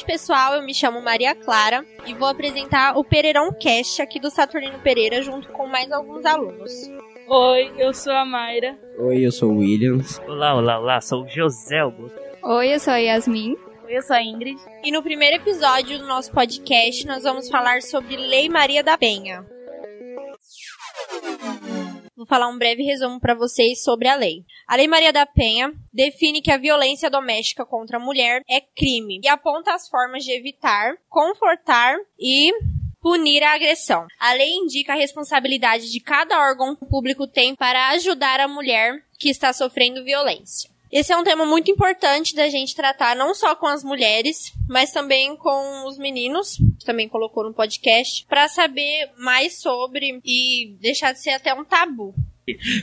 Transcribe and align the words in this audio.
tarde, 0.00 0.04
pessoal. 0.04 0.54
Eu 0.54 0.62
me 0.62 0.74
chamo 0.74 1.00
Maria 1.00 1.34
Clara 1.34 1.84
e 2.06 2.14
vou 2.14 2.28
apresentar 2.28 2.96
o 2.96 3.04
Pereirão 3.04 3.52
Cast 3.52 4.00
aqui 4.02 4.18
do 4.18 4.30
Saturnino 4.30 4.78
Pereira 4.80 5.22
junto 5.22 5.48
com 5.48 5.66
mais 5.66 5.90
alguns 5.92 6.24
alunos. 6.24 6.72
Oi, 7.28 7.72
eu 7.78 7.94
sou 7.94 8.12
a 8.12 8.24
Mayra. 8.24 8.76
Oi, 8.98 9.24
eu 9.24 9.30
sou 9.30 9.52
o 9.52 9.58
Williams. 9.58 10.20
Olá, 10.26 10.54
olá, 10.54 10.78
olá, 10.78 11.00
sou 11.00 11.24
o 11.24 11.28
José 11.28 11.78
Augusto. 11.78 12.18
Oi, 12.42 12.74
eu 12.74 12.80
sou 12.80 12.92
a 12.92 12.98
Yasmin. 12.98 13.56
Oi, 13.84 13.96
eu 13.96 14.02
sou 14.02 14.16
a 14.16 14.22
Ingrid. 14.22 14.58
E 14.84 14.90
no 14.90 15.02
primeiro 15.02 15.36
episódio 15.36 15.98
do 15.98 16.06
nosso 16.06 16.32
podcast, 16.32 17.06
nós 17.06 17.22
vamos 17.22 17.48
falar 17.48 17.82
sobre 17.82 18.16
Lei 18.16 18.48
Maria 18.48 18.82
da 18.82 18.98
Penha. 18.98 19.44
Vou 22.20 22.26
falar 22.26 22.48
um 22.48 22.58
breve 22.58 22.82
resumo 22.82 23.18
para 23.18 23.34
vocês 23.34 23.82
sobre 23.82 24.06
a 24.06 24.14
lei. 24.14 24.44
A 24.68 24.76
Lei 24.76 24.86
Maria 24.86 25.10
da 25.10 25.24
Penha 25.24 25.72
define 25.90 26.42
que 26.42 26.52
a 26.52 26.58
violência 26.58 27.08
doméstica 27.08 27.64
contra 27.64 27.96
a 27.96 27.98
mulher 27.98 28.42
é 28.46 28.60
crime 28.60 29.22
e 29.24 29.26
aponta 29.26 29.72
as 29.72 29.88
formas 29.88 30.22
de 30.22 30.30
evitar, 30.30 30.92
confortar 31.08 31.96
e 32.18 32.52
punir 33.00 33.42
a 33.42 33.54
agressão. 33.54 34.06
A 34.18 34.34
lei 34.34 34.50
indica 34.50 34.92
a 34.92 34.96
responsabilidade 34.96 35.90
de 35.90 35.98
cada 35.98 36.38
órgão 36.38 36.76
público 36.76 37.26
tem 37.26 37.56
para 37.56 37.88
ajudar 37.92 38.38
a 38.38 38.46
mulher 38.46 39.02
que 39.18 39.30
está 39.30 39.50
sofrendo 39.54 40.04
violência. 40.04 40.68
Esse 40.92 41.12
é 41.12 41.16
um 41.16 41.22
tema 41.22 41.46
muito 41.46 41.70
importante 41.70 42.34
da 42.34 42.48
gente 42.48 42.74
tratar 42.74 43.14
não 43.14 43.32
só 43.32 43.54
com 43.54 43.66
as 43.66 43.84
mulheres, 43.84 44.52
mas 44.68 44.90
também 44.90 45.36
com 45.36 45.86
os 45.86 45.96
meninos, 45.96 46.56
que 46.78 46.84
também 46.84 47.08
colocou 47.08 47.44
no 47.44 47.54
podcast, 47.54 48.26
para 48.26 48.48
saber 48.48 49.10
mais 49.16 49.60
sobre 49.60 50.20
e 50.24 50.76
deixar 50.80 51.12
de 51.12 51.22
ser 51.22 51.30
até 51.30 51.54
um 51.54 51.64
tabu. 51.64 52.12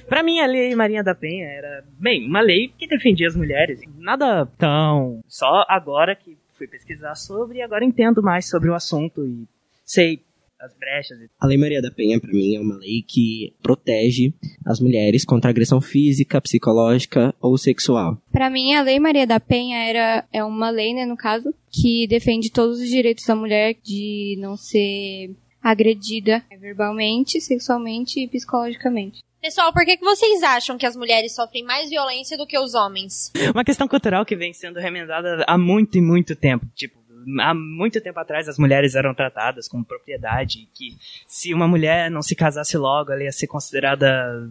Para 0.08 0.24
mim, 0.24 0.40
a 0.40 0.46
Lei 0.46 0.74
Maria 0.74 1.04
da 1.04 1.14
Penha 1.14 1.46
era, 1.48 1.84
bem, 2.00 2.26
uma 2.26 2.40
lei 2.40 2.72
que 2.78 2.88
defendia 2.88 3.28
as 3.28 3.36
mulheres. 3.36 3.82
Nada 3.98 4.46
tão. 4.58 5.20
Só 5.28 5.66
agora 5.68 6.16
que 6.16 6.38
fui 6.58 6.68
pesquisar 6.68 7.16
sobre 7.16 7.60
e 7.60 7.62
agora 7.62 7.84
entendo 7.84 8.24
mais 8.24 8.50
sobre 8.50 8.70
o 8.70 8.74
assunto 8.74 9.26
e 9.26 9.46
sei 9.86 10.22
as 10.60 10.74
brechas. 10.76 11.18
A 11.40 11.48
Lei 11.48 11.58
Maria 11.58 11.82
da 11.82 11.92
Penha, 11.92 12.20
para 12.20 12.32
mim, 12.32 12.56
é 12.56 12.60
uma 12.60 12.78
lei 12.78 13.04
que 13.08 13.54
protege 13.62 14.34
as 14.66 14.80
mulheres 14.80 15.24
contra 15.24 15.50
agressão 15.50 15.80
física, 15.80 16.42
psicológica 16.42 17.34
ou 17.40 17.58
sexual. 17.58 18.22
Para 18.32 18.50
mim, 18.50 18.74
a 18.74 18.82
Lei 18.82 19.00
Maria 19.00 19.28
da 19.28 19.40
Penha 19.40 19.78
era 19.78 20.26
é 20.32 20.44
uma 20.44 20.70
lei, 20.70 20.94
né, 20.94 21.06
no 21.06 21.18
caso, 21.18 21.54
que 21.72 22.08
defende 22.08 22.52
todos 22.52 22.80
os 22.80 22.90
direitos 22.90 23.26
da 23.26 23.36
mulher 23.36 23.76
de 23.84 24.38
não 24.40 24.58
ser 24.58 25.36
agredida 25.62 26.44
verbalmente, 26.60 27.42
sexualmente 27.42 28.20
e 28.20 28.28
psicologicamente. 28.28 29.20
Pessoal, 29.42 29.72
por 29.72 29.86
que, 29.86 29.98
que 29.98 30.04
vocês 30.04 30.42
acham 30.44 30.78
que 30.78 30.86
as 30.86 30.96
mulheres 30.96 31.36
sofrem 31.36 31.64
mais 31.64 31.90
violência 31.90 32.38
do 32.38 32.48
que 32.48 32.58
os 32.58 32.74
homens? 32.74 33.32
Uma 33.54 33.64
questão 33.64 33.88
cultural 33.88 34.26
que 34.26 34.36
vem 34.36 34.52
sendo 34.52 34.80
remendada 34.80 35.46
há 35.48 35.58
muito 35.58 35.98
e 35.98 36.02
muito 36.02 36.36
tempo. 36.36 36.66
Tipo, 36.76 36.98
há 37.40 37.54
muito 37.54 38.02
tempo 38.02 38.20
atrás 38.20 38.48
as 38.48 38.58
mulheres 38.58 38.96
eram 38.96 39.14
tratadas 39.14 39.68
como 39.68 39.86
propriedade, 39.86 40.68
que 40.74 40.96
se 41.28 41.54
uma 41.54 41.68
mulher 41.68 42.10
não 42.10 42.22
se 42.22 42.36
casasse 42.36 42.78
logo, 42.78 43.12
ela 43.12 43.24
ia 43.24 43.32
ser 43.32 43.48
considerada 43.48 44.50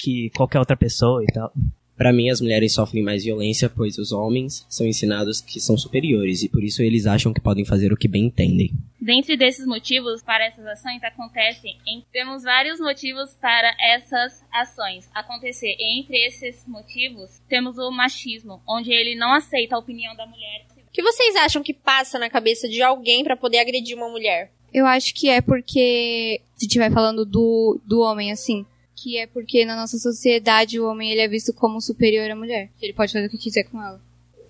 que 0.00 0.30
qualquer 0.30 0.58
outra 0.58 0.76
pessoa 0.76 1.22
e 1.22 1.26
tal. 1.26 1.52
Para 1.96 2.12
mim, 2.12 2.28
as 2.28 2.40
mulheres 2.40 2.74
sofrem 2.74 3.04
mais 3.04 3.22
violência, 3.22 3.70
pois 3.70 3.98
os 3.98 4.10
homens 4.10 4.66
são 4.68 4.84
ensinados 4.84 5.40
que 5.40 5.60
são 5.60 5.78
superiores 5.78 6.42
e 6.42 6.48
por 6.48 6.64
isso 6.64 6.82
eles 6.82 7.06
acham 7.06 7.32
que 7.32 7.40
podem 7.40 7.64
fazer 7.64 7.92
o 7.92 7.96
que 7.96 8.08
bem 8.08 8.24
entendem. 8.24 8.72
Dentre 9.00 9.36
desses 9.36 9.64
motivos 9.64 10.20
para 10.20 10.44
essas 10.44 10.66
ações 10.66 11.04
acontecem, 11.04 11.78
em, 11.86 12.04
temos 12.12 12.42
vários 12.42 12.80
motivos 12.80 13.34
para 13.40 13.72
essas 13.80 14.44
ações 14.52 15.08
acontecer. 15.14 15.76
Entre 15.78 16.16
esses 16.26 16.66
motivos, 16.66 17.40
temos 17.48 17.78
o 17.78 17.92
machismo, 17.92 18.60
onde 18.66 18.92
ele 18.92 19.14
não 19.14 19.32
aceita 19.32 19.76
a 19.76 19.78
opinião 19.78 20.16
da 20.16 20.26
mulher 20.26 20.66
que 20.94 21.02
vocês 21.02 21.34
acham 21.34 21.60
que 21.60 21.74
passa 21.74 22.20
na 22.20 22.30
cabeça 22.30 22.68
de 22.68 22.80
alguém 22.80 23.24
para 23.24 23.36
poder 23.36 23.58
agredir 23.58 23.96
uma 23.96 24.08
mulher? 24.08 24.52
Eu 24.72 24.86
acho 24.86 25.12
que 25.12 25.28
é 25.28 25.40
porque, 25.40 26.40
se 26.54 26.66
estiver 26.66 26.92
falando 26.92 27.26
do, 27.26 27.80
do 27.84 28.00
homem 28.00 28.30
assim, 28.30 28.64
que 28.94 29.18
é 29.18 29.26
porque 29.26 29.64
na 29.64 29.74
nossa 29.74 29.98
sociedade 29.98 30.78
o 30.78 30.88
homem 30.88 31.10
ele 31.10 31.20
é 31.20 31.26
visto 31.26 31.52
como 31.52 31.80
superior 31.80 32.30
à 32.30 32.36
mulher. 32.36 32.70
Ele 32.80 32.92
pode 32.92 33.12
fazer 33.12 33.26
o 33.26 33.30
que 33.30 33.38
quiser 33.38 33.64
com 33.64 33.82
ela. 33.82 34.00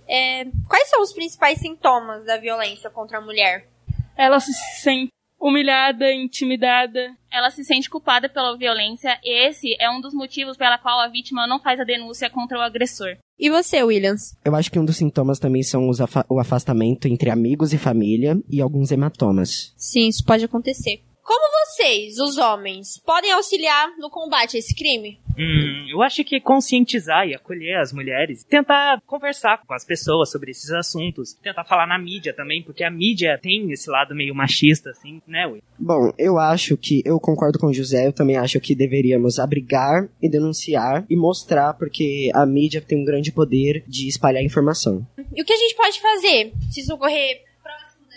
É, 0.07 0.45
quais 0.69 0.91
são 0.91 1.01
os 1.01 1.15
principais 1.15 1.59
sintomas 1.59 2.27
da 2.27 2.37
violência 2.37 2.91
contra 2.91 3.19
a 3.19 3.23
mulher? 3.23 3.67
Ela 4.15 4.39
se 4.39 4.53
sente 4.83 5.11
humilhada, 5.41 6.13
intimidada. 6.13 7.17
Ela 7.35 7.51
se 7.51 7.65
sente 7.65 7.91
culpada 7.91 8.29
pela 8.29 8.57
violência 8.57 9.19
e 9.25 9.49
esse 9.49 9.75
é 9.81 9.91
um 9.91 10.01
dos 10.01 10.15
motivos 10.15 10.57
pela 10.57 10.79
qual 10.79 11.01
a 11.01 11.09
vítima 11.09 11.49
não 11.49 11.59
faz 11.59 11.81
a 11.81 11.85
denúncia 11.85 12.31
contra 12.31 12.57
o 12.57 12.63
agressor. 12.63 13.17
E 13.37 13.51
você, 13.51 13.83
Williams? 13.83 14.37
Eu 14.45 14.55
acho 14.55 14.71
que 14.71 14.79
um 14.79 14.85
dos 14.85 14.99
sintomas 14.99 15.41
também 15.41 15.65
são 15.65 15.91
afa 15.91 16.25
o 16.29 16.39
afastamento 16.39 17.09
entre 17.09 17.31
amigos 17.31 17.73
e 17.73 17.79
família 17.79 18.37
e 18.49 18.61
alguns 18.61 18.93
hematomas. 18.93 19.75
Sim, 19.77 20.07
isso 20.07 20.25
pode 20.25 20.45
acontecer. 20.45 21.03
Como 21.25 21.51
vocês, 21.65 22.19
os 22.19 22.37
homens, 22.37 22.99
podem 22.99 23.33
auxiliar 23.33 23.97
no 23.97 24.11
combate 24.11 24.57
a 24.57 24.59
esse 24.59 24.75
crime? 24.75 25.19
Hum, 25.39 25.87
eu 25.91 26.03
acho 26.03 26.23
que 26.23 26.39
conscientizar 26.39 27.27
e 27.27 27.35
acolher 27.35 27.79
as 27.79 27.95
mulheres, 27.95 28.45
tentar 28.45 29.01
conversar 29.07 29.63
com 29.67 29.73
as 29.73 29.87
pessoas 29.87 30.31
sobre 30.31 30.51
esses 30.51 30.71
assuntos, 30.71 31.33
tentar 31.43 31.65
falar 31.65 31.87
na 31.87 31.99
mídia 31.99 32.35
também, 32.35 32.63
porque 32.63 32.85
a 32.85 32.91
mídia 32.91 33.39
tem 33.41 33.73
esse 33.73 33.89
lado 33.89 34.15
meio 34.15 34.35
machista, 34.35 34.91
assim, 34.91 35.23
né, 35.27 35.47
Will? 35.47 35.63
Bom, 35.79 36.13
eu 36.19 36.39
acho 36.39 36.77
que, 36.77 37.03
eu 37.07 37.19
concordo 37.19 37.59
com 37.59 37.69
o 37.69 37.75
José, 37.75 38.07
eu 38.07 38.13
também 38.13 38.37
acho 38.37 38.61
que 38.61 38.75
deveríamos 38.75 39.39
abrigar 39.39 40.07
e 40.21 40.29
denunciar 40.29 41.07
e 41.09 41.17
mostrar, 41.17 41.73
porque 41.73 42.31
a 42.35 42.45
mídia 42.45 42.83
tem 42.83 43.01
um 43.01 43.05
grande 43.05 43.33
poder 43.33 43.83
de 43.89 44.07
espalhar 44.07 44.45
informação. 44.45 45.07
E 45.35 45.41
o 45.41 45.45
que 45.45 45.55
a 45.55 45.57
gente 45.57 45.75
pode 45.75 46.01
fazer 46.01 46.53
se 46.71 46.83
socorrer 46.83 47.54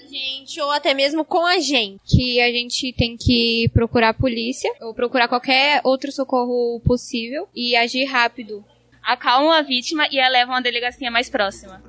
gente 0.07 0.59
ou 0.61 0.71
até 0.71 0.93
mesmo 0.93 1.23
com 1.23 1.45
a 1.45 1.59
gente. 1.59 2.01
Que 2.05 2.41
a 2.41 2.51
gente 2.51 2.93
tem 2.93 3.17
que 3.17 3.69
procurar 3.73 4.09
a 4.09 4.13
polícia 4.13 4.71
ou 4.81 4.93
procurar 4.93 5.27
qualquer 5.27 5.81
outro 5.83 6.11
socorro 6.11 6.79
possível 6.85 7.47
e 7.53 7.75
agir 7.75 8.05
rápido. 8.05 8.63
Acalma 9.03 9.59
a 9.59 9.61
vítima 9.61 10.07
e 10.11 10.19
a 10.19 10.27
leva 10.27 10.51
a 10.51 10.55
uma 10.55 10.61
delegacia 10.61 11.09
mais 11.09 11.29
próxima. 11.29 11.81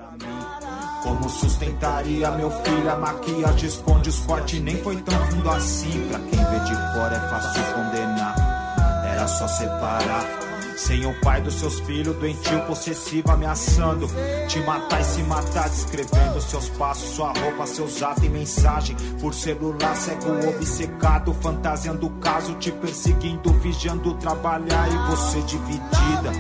Como 1.03 1.29
sustentaria 1.29 2.31
meu 2.33 2.51
filho? 2.51 2.91
A 2.91 2.97
maquiagem 2.97 3.69
esconde 3.69 4.09
os 4.09 4.21
cortes, 4.21 4.61
nem 4.61 4.77
foi 4.77 5.01
tão 5.03 5.31
fundo 5.31 5.51
assim. 5.51 6.09
Pra 6.09 6.19
quem 6.19 6.39
vê 6.39 6.65
de 6.65 6.75
fora 6.95 7.17
é 7.17 7.29
fácil 7.29 7.63
condenar, 7.75 9.05
era 9.13 9.27
só 9.27 9.49
separar. 9.49 10.48
Sem 10.79 11.05
o 11.05 11.13
pai 11.21 11.43
dos 11.43 11.55
seus 11.55 11.81
filhos, 11.81 12.15
doentio, 12.19 12.65
possessivo, 12.65 13.33
ameaçando 13.33 14.07
te 14.47 14.61
matar 14.61 15.01
e 15.01 15.05
se 15.05 15.23
matar, 15.25 15.69
descrevendo 15.69 16.41
seus 16.41 16.69
passos, 16.69 17.17
sua 17.17 17.33
roupa, 17.33 17.67
seus 17.67 18.01
atos 18.01 18.23
e 18.23 18.29
mensagem. 18.29 18.95
Por 19.21 19.35
celular, 19.35 19.97
cego, 19.97 20.49
obcecado, 20.49 21.35
fantasiando 21.35 22.07
o 22.07 22.21
caso, 22.21 22.55
te 22.61 22.71
perseguindo, 22.71 23.53
vigiando 23.55 24.15
trabalhar 24.19 24.87
e 24.89 25.11
você 25.11 25.43
dividida, 25.43 26.31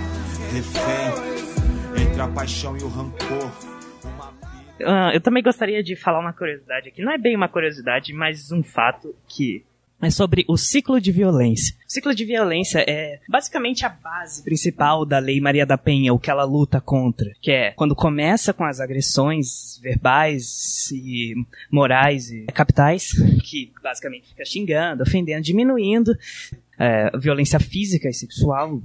refém 0.53 2.00
entre 2.00 2.22
a 2.22 2.28
paixão 2.28 2.76
e 2.76 2.82
o 2.84 2.88
rancor. 2.88 3.50
Uh, 4.81 5.10
eu 5.12 5.20
também 5.20 5.43
gostaria 5.43 5.82
de 5.82 5.97
falar 5.97 6.20
uma 6.20 6.32
curiosidade 6.32 6.91
aqui. 6.91 7.03
Não 7.03 7.10
é 7.10 7.19
bem 7.19 7.34
uma 7.34 7.49
curiosidade, 7.49 8.15
mas 8.15 8.53
um 8.53 8.62
fato 8.62 9.12
que 9.26 9.65
é 10.00 10.10
sobre 10.10 10.44
o 10.48 10.56
ciclo 10.56 11.00
de 11.00 11.10
violência. 11.10 11.75
O 11.86 11.91
ciclo 11.91 12.14
de 12.14 12.25
violência 12.25 12.84
é 12.86 13.20
basicamente 13.28 13.84
a 13.84 13.88
base 13.88 14.42
principal 14.42 15.04
da 15.04 15.19
Lei 15.19 15.41
Maria 15.41 15.66
da 15.66 15.76
Penha, 15.76 16.14
o 16.14 16.19
que 16.19 16.31
ela 16.31 16.44
luta 16.44 16.81
contra, 16.81 17.31
que 17.41 17.50
é 17.50 17.70
quando 17.72 17.94
começa 17.94 18.53
com 18.53 18.64
as 18.64 18.81
agressões 18.81 19.78
verbais 19.82 20.91
e 20.92 21.34
morais 21.70 22.31
e 22.31 22.47
capitais, 22.47 23.11
que 23.43 23.73
basicamente 23.82 24.28
fica 24.28 24.44
xingando, 24.44 25.02
ofendendo, 25.02 25.43
diminuindo 25.43 26.17
é, 26.78 27.10
violência 27.19 27.58
física 27.58 28.08
e 28.08 28.14
sexual, 28.14 28.80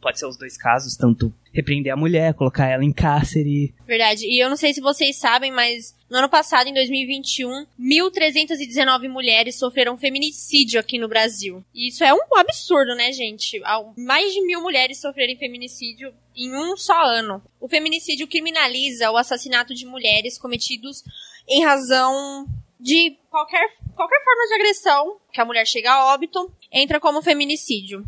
pode 0.00 0.18
ser 0.18 0.26
os 0.26 0.36
dois 0.36 0.56
casos, 0.56 0.96
tanto 0.96 1.34
repreender 1.52 1.92
a 1.92 1.96
mulher, 1.96 2.34
colocar 2.34 2.68
ela 2.68 2.84
em 2.84 2.92
cárcere. 2.92 3.74
Verdade. 3.86 4.24
E 4.26 4.38
eu 4.38 4.48
não 4.48 4.56
sei 4.56 4.72
se 4.72 4.80
vocês 4.80 5.16
sabem, 5.16 5.50
mas 5.50 5.94
no 6.08 6.18
ano 6.18 6.28
passado, 6.28 6.68
em 6.68 6.74
2021, 6.74 7.66
1.319 7.80 9.08
mulheres 9.08 9.58
sofreram 9.58 9.98
feminicídio 9.98 10.78
aqui 10.78 10.98
no 10.98 11.08
Brasil. 11.08 11.64
E 11.74 11.88
isso 11.88 12.04
é 12.04 12.14
um 12.14 12.36
absurdo, 12.36 12.94
né, 12.94 13.12
gente? 13.12 13.60
Mais 13.96 14.32
de 14.32 14.40
mil 14.46 14.60
mulheres 14.62 15.00
sofrerem 15.00 15.36
feminicídio 15.36 16.12
em 16.36 16.54
um 16.54 16.76
só 16.76 17.00
ano. 17.04 17.42
O 17.60 17.68
feminicídio 17.68 18.28
criminaliza 18.28 19.10
o 19.10 19.16
assassinato 19.16 19.74
de 19.74 19.86
mulheres 19.86 20.38
cometidos 20.38 21.02
em 21.48 21.64
razão 21.64 22.46
de 22.78 23.16
qualquer, 23.30 23.66
qualquer 23.94 24.22
forma 24.24 24.46
de 24.46 24.54
agressão 24.54 25.20
que 25.32 25.40
a 25.40 25.44
mulher 25.44 25.66
chega 25.66 25.92
a 25.92 26.12
óbito, 26.12 26.52
entra 26.70 27.00
como 27.00 27.22
feminicídio. 27.22 28.04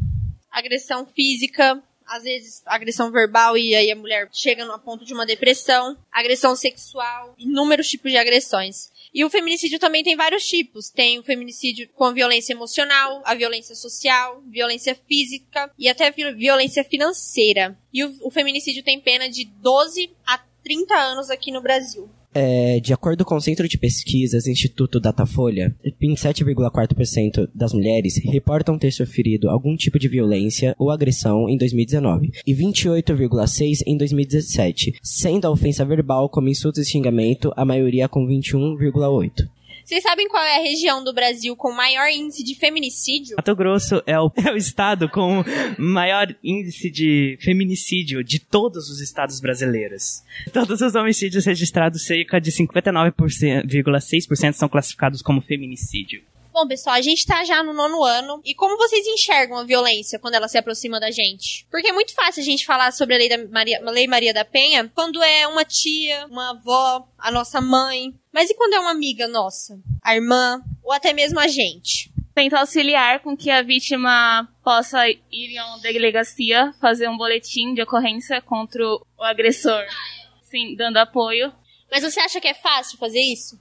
Agressão 0.50 1.06
física, 1.06 1.82
às 2.06 2.22
vezes 2.22 2.62
agressão 2.66 3.10
verbal 3.10 3.58
e 3.58 3.74
aí 3.74 3.90
a 3.90 3.96
mulher 3.96 4.28
chega 4.32 4.64
no 4.64 4.78
ponto 4.78 5.04
de 5.04 5.12
uma 5.12 5.26
depressão, 5.26 5.96
agressão 6.10 6.54
sexual, 6.54 7.34
inúmeros 7.38 7.88
tipos 7.88 8.10
de 8.10 8.16
agressões. 8.16 8.90
E 9.12 9.24
o 9.24 9.30
feminicídio 9.30 9.78
também 9.78 10.04
tem 10.04 10.14
vários 10.14 10.44
tipos. 10.44 10.90
Tem 10.90 11.18
o 11.18 11.22
feminicídio 11.22 11.88
com 11.94 12.12
violência 12.12 12.52
emocional, 12.52 13.22
a 13.24 13.34
violência 13.34 13.74
social, 13.74 14.42
violência 14.46 14.94
física 15.08 15.72
e 15.78 15.88
até 15.88 16.10
violência 16.10 16.84
financeira. 16.84 17.78
E 17.92 18.04
o, 18.04 18.14
o 18.22 18.30
feminicídio 18.30 18.82
tem 18.82 19.00
pena 19.00 19.28
de 19.28 19.46
12 19.46 20.14
a 20.26 20.38
30 20.62 20.94
anos 20.94 21.30
aqui 21.30 21.50
no 21.50 21.62
Brasil. 21.62 22.10
É, 22.38 22.80
de 22.80 22.92
acordo 22.92 23.24
com 23.24 23.36
o 23.36 23.40
Centro 23.40 23.66
de 23.66 23.78
Pesquisas 23.78 24.46
Instituto 24.46 25.00
Datafolha, 25.00 25.74
27,4% 25.98 27.48
das 27.54 27.72
mulheres 27.72 28.20
reportam 28.22 28.78
ter 28.78 28.90
sofrido 28.90 29.48
algum 29.48 29.74
tipo 29.74 29.98
de 29.98 30.06
violência 30.06 30.76
ou 30.78 30.90
agressão 30.90 31.48
em 31.48 31.56
2019 31.56 32.32
e 32.46 32.54
28,6% 32.54 33.84
em 33.86 33.96
2017, 33.96 34.98
sendo 35.02 35.46
a 35.46 35.50
ofensa 35.50 35.82
verbal 35.82 36.28
como 36.28 36.50
insulto 36.50 36.78
e 36.78 36.84
xingamento 36.84 37.54
a 37.56 37.64
maioria 37.64 38.06
com 38.06 38.26
21,8%. 38.26 39.48
Vocês 39.86 40.02
sabem 40.02 40.28
qual 40.28 40.42
é 40.42 40.56
a 40.56 40.62
região 40.62 41.04
do 41.04 41.12
Brasil 41.12 41.54
com 41.54 41.70
maior 41.70 42.10
índice 42.10 42.42
de 42.42 42.56
feminicídio? 42.56 43.36
Mato 43.36 43.54
Grosso 43.54 44.02
é 44.04 44.18
o, 44.18 44.32
é 44.44 44.50
o 44.50 44.56
estado 44.56 45.08
com 45.08 45.44
maior 45.78 46.34
índice 46.42 46.90
de 46.90 47.38
feminicídio 47.40 48.24
de 48.24 48.40
todos 48.40 48.90
os 48.90 49.00
estados 49.00 49.38
brasileiros. 49.38 50.24
Todos 50.52 50.80
os 50.80 50.96
homicídios 50.96 51.46
registrados, 51.46 52.04
cerca 52.04 52.40
de 52.40 52.50
59,6% 52.50 54.54
são 54.54 54.68
classificados 54.68 55.22
como 55.22 55.40
feminicídio. 55.40 56.20
Bom, 56.56 56.66
pessoal, 56.66 56.96
a 56.96 57.02
gente 57.02 57.26
tá 57.26 57.44
já 57.44 57.62
no 57.62 57.74
nono 57.74 58.02
ano. 58.02 58.40
E 58.42 58.54
como 58.54 58.78
vocês 58.78 59.06
enxergam 59.06 59.58
a 59.58 59.64
violência 59.64 60.18
quando 60.18 60.36
ela 60.36 60.48
se 60.48 60.56
aproxima 60.56 60.98
da 60.98 61.10
gente? 61.10 61.66
Porque 61.70 61.88
é 61.88 61.92
muito 61.92 62.14
fácil 62.14 62.40
a 62.40 62.44
gente 62.46 62.64
falar 62.64 62.92
sobre 62.92 63.14
a 63.14 63.18
Lei, 63.18 63.28
da 63.28 63.46
Maria, 63.48 63.78
a 63.86 63.90
Lei 63.90 64.06
Maria 64.06 64.32
da 64.32 64.42
Penha 64.42 64.90
quando 64.94 65.22
é 65.22 65.46
uma 65.46 65.66
tia, 65.66 66.24
uma 66.30 66.52
avó, 66.52 67.06
a 67.18 67.30
nossa 67.30 67.60
mãe. 67.60 68.14
Mas 68.32 68.48
e 68.48 68.54
quando 68.54 68.72
é 68.72 68.80
uma 68.80 68.92
amiga 68.92 69.28
nossa? 69.28 69.78
A 70.02 70.14
irmã? 70.14 70.62
Ou 70.82 70.94
até 70.94 71.12
mesmo 71.12 71.38
a 71.38 71.46
gente? 71.46 72.10
Tenta 72.34 72.58
auxiliar 72.58 73.20
com 73.20 73.36
que 73.36 73.50
a 73.50 73.60
vítima 73.60 74.48
possa 74.64 75.06
ir 75.06 75.20
em 75.30 75.60
uma 75.60 75.78
delegacia, 75.80 76.72
fazer 76.80 77.06
um 77.06 77.18
boletim 77.18 77.74
de 77.74 77.82
ocorrência 77.82 78.40
contra 78.40 78.82
o 78.82 79.04
agressor. 79.20 79.84
Sim, 80.40 80.74
dando 80.74 80.96
apoio. 80.96 81.52
Mas 81.90 82.02
você 82.02 82.18
acha 82.18 82.40
que 82.40 82.48
é 82.48 82.54
fácil 82.54 82.96
fazer 82.96 83.20
isso? 83.20 83.60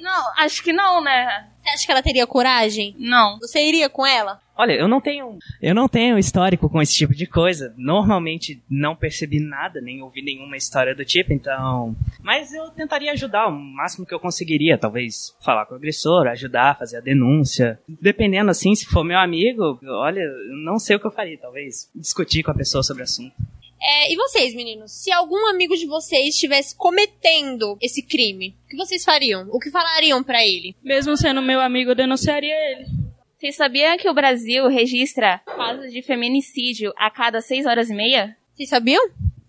Não, 0.00 0.32
acho 0.36 0.62
que 0.62 0.72
não, 0.72 1.02
né? 1.02 1.46
Você 1.62 1.70
acha 1.70 1.86
que 1.86 1.92
ela 1.92 2.02
teria 2.02 2.26
coragem? 2.26 2.94
Não. 2.98 3.38
Você 3.38 3.60
iria 3.62 3.88
com 3.88 4.06
ela? 4.06 4.40
Olha, 4.56 4.72
eu 4.72 4.88
não 4.88 5.00
tenho, 5.00 5.38
eu 5.62 5.72
não 5.72 5.86
tenho 5.86 6.18
histórico 6.18 6.68
com 6.68 6.82
esse 6.82 6.94
tipo 6.94 7.14
de 7.14 7.26
coisa. 7.26 7.72
Normalmente 7.76 8.60
não 8.68 8.96
percebi 8.96 9.38
nada, 9.38 9.80
nem 9.80 10.02
ouvi 10.02 10.20
nenhuma 10.20 10.56
história 10.56 10.94
do 10.96 11.04
tipo, 11.04 11.32
então. 11.32 11.94
Mas 12.20 12.52
eu 12.52 12.68
tentaria 12.70 13.12
ajudar 13.12 13.46
o 13.46 13.52
máximo 13.52 14.04
que 14.04 14.12
eu 14.12 14.18
conseguiria, 14.18 14.76
talvez 14.76 15.36
falar 15.44 15.64
com 15.66 15.74
o 15.74 15.76
agressor, 15.76 16.26
ajudar, 16.26 16.76
fazer 16.76 16.96
a 16.96 17.00
denúncia. 17.00 17.78
Dependendo 17.86 18.50
assim, 18.50 18.74
se 18.74 18.86
for 18.86 19.04
meu 19.04 19.18
amigo, 19.18 19.78
olha, 19.84 20.20
eu 20.20 20.56
não 20.64 20.78
sei 20.78 20.96
o 20.96 21.00
que 21.00 21.06
eu 21.06 21.12
faria, 21.12 21.38
talvez 21.38 21.88
discutir 21.94 22.42
com 22.42 22.50
a 22.50 22.54
pessoa 22.54 22.82
sobre 22.82 23.02
o 23.02 23.04
assunto. 23.04 23.34
É, 23.80 24.12
e 24.12 24.16
vocês, 24.16 24.54
meninos? 24.54 24.92
Se 24.92 25.10
algum 25.12 25.48
amigo 25.48 25.76
de 25.76 25.86
vocês 25.86 26.34
estivesse 26.34 26.74
cometendo 26.76 27.76
esse 27.80 28.02
crime, 28.02 28.56
o 28.64 28.68
que 28.68 28.76
vocês 28.76 29.04
fariam? 29.04 29.46
O 29.50 29.58
que 29.58 29.70
falariam 29.70 30.22
para 30.22 30.44
ele? 30.44 30.74
Mesmo 30.82 31.16
sendo 31.16 31.40
meu 31.40 31.60
amigo, 31.60 31.90
eu 31.90 31.94
denunciaria 31.94 32.54
ele. 32.72 32.86
Você 33.38 33.52
sabia 33.52 33.96
que 33.96 34.08
o 34.08 34.14
Brasil 34.14 34.66
registra 34.66 35.38
casos 35.46 35.92
de 35.92 36.02
feminicídio 36.02 36.92
a 36.96 37.08
cada 37.08 37.40
seis 37.40 37.66
horas 37.66 37.88
e 37.88 37.94
meia? 37.94 38.36
Vocês 38.56 38.68
sabiam? 38.68 39.00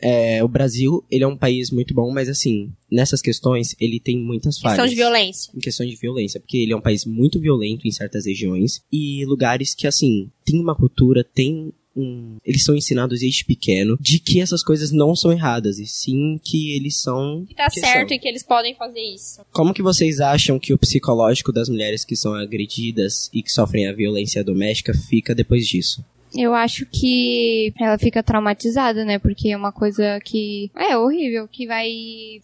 É, 0.01 0.43
o 0.43 0.47
Brasil, 0.47 1.03
ele 1.11 1.23
é 1.23 1.27
um 1.27 1.35
país 1.35 1.71
muito 1.71 1.93
bom, 1.93 2.11
mas 2.11 2.29
assim, 2.29 2.71
nessas 2.89 3.21
questões, 3.21 3.75
ele 3.79 3.99
tem 3.99 4.17
muitas 4.17 4.57
falhas. 4.57 4.77
Questão 4.77 4.89
de 4.89 4.95
violência. 4.95 5.51
Em 5.55 5.59
questão 5.59 5.85
de 5.85 5.95
violência, 5.95 6.39
porque 6.39 6.57
ele 6.57 6.71
é 6.71 6.75
um 6.75 6.81
país 6.81 7.03
muito 7.03 7.39
violento 7.39 7.87
em 7.87 7.91
certas 7.91 8.25
regiões 8.25 8.81
e 8.91 9.25
lugares 9.25 9.75
que, 9.75 9.87
assim, 9.87 10.31
tem 10.45 10.59
uma 10.59 10.75
cultura, 10.75 11.23
tem 11.23 11.73
um, 11.95 12.37
eles 12.45 12.63
são 12.63 12.75
ensinados 12.75 13.19
desde 13.19 13.45
pequeno 13.45 13.97
de 13.99 14.19
que 14.19 14.41
essas 14.41 14.63
coisas 14.63 14.91
não 14.91 15.15
são 15.15 15.31
erradas, 15.31 15.79
e 15.79 15.85
sim 15.85 16.39
que 16.43 16.75
eles 16.75 17.01
são. 17.01 17.45
Que 17.45 17.55
tá 17.55 17.69
que 17.69 17.79
certo 17.79 18.09
são. 18.09 18.17
e 18.17 18.19
que 18.19 18.27
eles 18.27 18.43
podem 18.43 18.75
fazer 18.75 19.01
isso. 19.01 19.41
Como 19.51 19.73
que 19.73 19.81
vocês 19.81 20.19
acham 20.19 20.59
que 20.59 20.73
o 20.73 20.77
psicológico 20.77 21.51
das 21.51 21.69
mulheres 21.69 22.05
que 22.05 22.15
são 22.15 22.33
agredidas 22.33 23.29
e 23.33 23.41
que 23.41 23.51
sofrem 23.51 23.87
a 23.87 23.93
violência 23.93 24.43
doméstica 24.43 24.93
fica 24.93 25.35
depois 25.35 25.67
disso? 25.67 26.03
Eu 26.35 26.53
acho 26.53 26.85
que 26.85 27.73
ela 27.79 27.97
fica 27.97 28.21
traumatizada, 28.21 29.03
né? 29.03 29.17
Porque 29.17 29.49
é 29.49 29.57
uma 29.57 29.71
coisa 29.71 30.19
que 30.23 30.69
é 30.75 30.95
horrível, 30.95 31.47
que 31.47 31.65
vai 31.65 31.89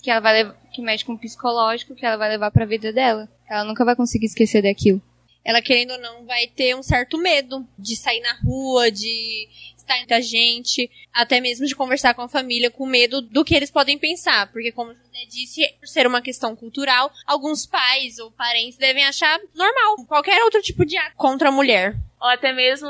que 0.02 0.10
ela 0.10 0.20
vai 0.20 0.34
levar, 0.34 0.56
que 0.74 0.82
mexe 0.82 1.06
com 1.06 1.14
o 1.14 1.20
psicológico, 1.20 1.94
que 1.94 2.06
ela 2.06 2.18
vai 2.18 2.30
levar 2.30 2.50
pra 2.50 2.66
vida 2.66 2.92
dela. 2.92 3.30
Ela 3.48 3.64
nunca 3.64 3.86
vai 3.86 3.96
conseguir 3.96 4.26
esquecer 4.26 4.64
daquilo. 4.64 5.00
Ela, 5.46 5.62
querendo 5.62 5.92
ou 5.92 6.00
não, 6.00 6.26
vai 6.26 6.48
ter 6.48 6.76
um 6.76 6.82
certo 6.82 7.18
medo 7.20 7.66
de 7.78 7.96
sair 7.96 8.20
na 8.20 8.34
rua, 8.44 8.92
de 8.92 9.48
estar 9.78 10.00
entre 10.00 10.16
a 10.16 10.22
gente, 10.22 10.90
até 11.14 11.40
mesmo 11.40 11.68
de 11.68 11.76
conversar 11.76 12.16
com 12.16 12.24
a 12.24 12.28
família, 12.28 12.72
com 12.72 12.86
medo 12.86 13.22
do 13.22 13.46
que 13.46 13.56
eles 13.56 13.70
podem 13.70 13.98
pensar. 13.98 14.52
Porque, 14.52 14.72
como 14.72 14.94
José 14.94 15.26
disse, 15.30 15.68
por 15.80 15.88
ser 15.88 16.08
uma 16.08 16.22
questão 16.22 16.56
cultural, 16.56 17.12
alguns 17.26 17.66
pais 17.66 18.18
ou 18.18 18.32
parentes 18.32 18.78
devem 18.78 19.06
achar 19.06 19.40
normal 19.54 19.98
qualquer 20.08 20.44
outro 20.44 20.62
tipo 20.62 20.84
de 20.84 20.98
ato 20.98 21.16
contra 21.16 21.50
a 21.50 21.52
mulher. 21.52 21.96
Ou 22.20 22.28
até 22.28 22.52
mesmo 22.52 22.90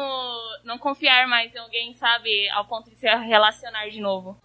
não 0.63 0.77
confiar 0.77 1.27
mais 1.27 1.53
em 1.53 1.57
alguém, 1.57 1.93
sabe? 1.95 2.49
Ao 2.51 2.65
ponto 2.65 2.89
de 2.89 2.95
se 2.95 3.07
relacionar 3.07 3.89
de 3.89 3.99
novo. 3.99 4.39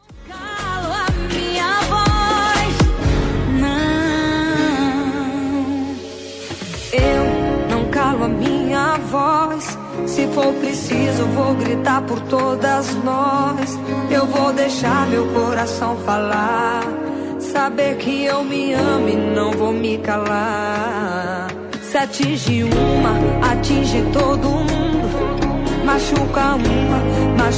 Voz. 9.10 9.78
Se 10.06 10.26
for 10.28 10.52
preciso, 10.54 11.24
vou 11.34 11.54
gritar 11.54 12.02
por 12.02 12.20
todas 12.22 12.94
nós. 13.04 13.78
Eu 14.10 14.26
vou 14.26 14.52
deixar 14.52 15.06
meu 15.08 15.26
coração 15.28 15.96
falar. 16.06 16.82
Saber 17.38 17.96
que 17.96 18.24
eu 18.24 18.44
me 18.44 18.72
amo 18.72 19.08
e 19.08 19.16
não 19.16 19.50
vou 19.52 19.72
me 19.72 19.98
calar. 19.98 21.48
Se 21.82 21.98
atinge 21.98 22.62
uma, 22.64 23.50
atinge 23.52 24.02
todo 24.12 24.48
mundo. 24.48 24.70
Machuca 25.84 26.54
uma, 26.54 26.98
machuca 27.36 27.49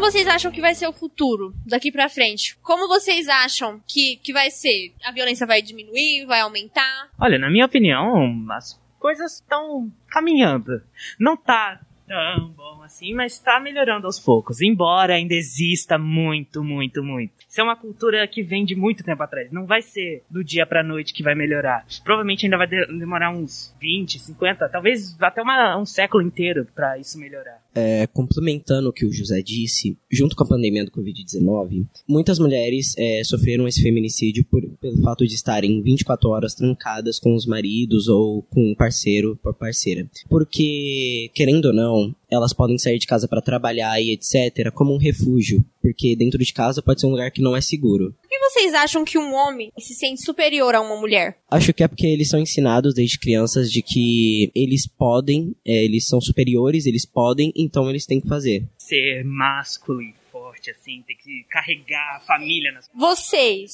como 0.00 0.10
vocês 0.10 0.26
acham 0.26 0.50
que 0.50 0.62
vai 0.62 0.74
ser 0.74 0.88
o 0.88 0.94
futuro 0.94 1.54
daqui 1.66 1.92
pra 1.92 2.08
frente? 2.08 2.56
Como 2.62 2.88
vocês 2.88 3.28
acham 3.28 3.78
que, 3.86 4.16
que 4.16 4.32
vai 4.32 4.50
ser? 4.50 4.94
A 5.04 5.12
violência 5.12 5.46
vai 5.46 5.60
diminuir, 5.60 6.24
vai 6.24 6.40
aumentar? 6.40 7.10
Olha, 7.20 7.38
na 7.38 7.50
minha 7.50 7.66
opinião, 7.66 8.50
as 8.50 8.80
coisas 8.98 9.34
estão 9.34 9.92
caminhando. 10.08 10.82
Não 11.18 11.36
tá 11.36 11.78
tão 12.08 12.48
bom 12.48 12.79
assim, 12.90 13.14
mas 13.14 13.38
tá 13.38 13.60
melhorando 13.60 14.06
aos 14.06 14.18
poucos. 14.18 14.60
Embora 14.60 15.14
ainda 15.14 15.34
exista 15.34 15.96
muito, 15.96 16.62
muito, 16.62 17.02
muito. 17.02 17.32
Isso 17.48 17.60
é 17.60 17.64
uma 17.64 17.76
cultura 17.76 18.26
que 18.26 18.42
vem 18.42 18.64
de 18.64 18.74
muito 18.74 19.02
tempo 19.04 19.22
atrás. 19.22 19.50
Não 19.52 19.64
vai 19.66 19.80
ser 19.80 20.22
do 20.30 20.42
dia 20.44 20.66
pra 20.66 20.82
noite 20.82 21.12
que 21.14 21.22
vai 21.22 21.34
melhorar. 21.34 21.86
Provavelmente 22.04 22.44
ainda 22.46 22.58
vai 22.58 22.66
de- 22.66 22.86
demorar 22.98 23.30
uns 23.30 23.74
20, 23.80 24.18
50, 24.18 24.68
talvez 24.68 25.16
até 25.20 25.40
uma- 25.42 25.78
um 25.78 25.86
século 25.86 26.22
inteiro 26.22 26.66
pra 26.74 26.98
isso 26.98 27.18
melhorar. 27.18 27.58
É, 27.74 28.06
complementando 28.08 28.88
o 28.88 28.92
que 28.92 29.06
o 29.06 29.12
José 29.12 29.40
disse, 29.42 29.96
junto 30.10 30.34
com 30.34 30.42
a 30.42 30.48
pandemia 30.48 30.84
do 30.84 30.90
Covid-19, 30.90 31.86
muitas 32.08 32.38
mulheres 32.38 32.94
é, 32.98 33.22
sofreram 33.24 33.68
esse 33.68 33.80
feminicídio 33.80 34.44
por- 34.44 34.68
pelo 34.80 35.00
fato 35.02 35.24
de 35.26 35.34
estarem 35.34 35.80
24 35.80 36.28
horas 36.30 36.54
trancadas 36.54 37.18
com 37.20 37.34
os 37.34 37.46
maridos 37.46 38.08
ou 38.08 38.42
com 38.42 38.72
um 38.72 38.74
parceiro 38.74 39.38
ou 39.44 39.54
parceira. 39.54 40.08
Porque, 40.28 41.30
querendo 41.34 41.66
ou 41.66 41.72
não, 41.72 42.14
elas 42.30 42.52
podem 42.52 42.78
sair 42.78 42.98
de 42.98 43.06
casa 43.06 43.26
para 43.28 43.42
trabalhar 43.42 44.00
e 44.00 44.12
etc. 44.12 44.72
como 44.72 44.94
um 44.94 44.98
refúgio, 44.98 45.64
porque 45.80 46.16
dentro 46.16 46.38
de 46.38 46.52
casa 46.52 46.82
pode 46.82 47.00
ser 47.00 47.06
um 47.06 47.10
lugar 47.10 47.30
que 47.30 47.42
não 47.42 47.56
é 47.56 47.60
seguro. 47.60 48.14
Por 48.20 48.28
que 48.28 48.38
vocês 48.38 48.74
acham 48.74 49.04
que 49.04 49.18
um 49.18 49.34
homem 49.34 49.70
se 49.78 49.94
sente 49.94 50.22
superior 50.22 50.74
a 50.74 50.80
uma 50.80 50.96
mulher? 50.96 51.38
Acho 51.50 51.72
que 51.72 51.82
é 51.82 51.88
porque 51.88 52.06
eles 52.06 52.28
são 52.28 52.40
ensinados 52.40 52.94
desde 52.94 53.18
crianças 53.18 53.70
de 53.70 53.82
que 53.82 54.50
eles 54.54 54.86
podem, 54.86 55.54
é, 55.66 55.84
eles 55.84 56.06
são 56.06 56.20
superiores, 56.20 56.86
eles 56.86 57.06
podem, 57.06 57.52
então 57.56 57.88
eles 57.88 58.06
têm 58.06 58.20
que 58.20 58.28
fazer. 58.28 58.64
Ser 58.78 59.24
másculo 59.24 60.02
e 60.02 60.14
forte, 60.30 60.70
assim, 60.70 61.02
ter 61.06 61.14
que 61.14 61.44
carregar 61.50 62.16
a 62.16 62.20
família 62.20 62.72
nas 62.72 62.88
Vocês, 62.94 63.72